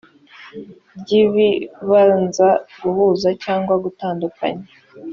ry 0.99 1.09
ibibanza 1.21 2.49
guhuza 2.81 3.29
cyangwa 3.43 3.73
gutandukanya 3.83 4.67